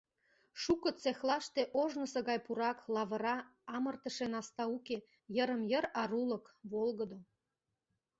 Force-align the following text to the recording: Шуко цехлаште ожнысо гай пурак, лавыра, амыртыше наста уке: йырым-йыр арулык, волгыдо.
Шуко 0.61 0.89
цехлаште 1.01 1.61
ожнысо 1.81 2.19
гай 2.29 2.39
пурак, 2.45 2.77
лавыра, 2.95 3.37
амыртыше 3.75 4.25
наста 4.33 4.63
уке: 4.75 4.97
йырым-йыр 5.35 5.85
арулык, 6.01 6.45
волгыдо. 6.71 7.19